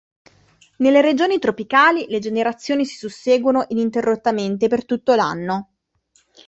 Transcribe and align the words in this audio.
Nelle 0.77 0.99
regioni 1.01 1.37
tropicali 1.37 2.07
le 2.09 2.17
generazioni 2.17 2.85
si 2.87 2.95
susseguono 2.95 3.65
ininterrottamente 3.67 4.67
per 4.67 4.83
tutto 4.83 5.13
l'anno. 5.13 5.73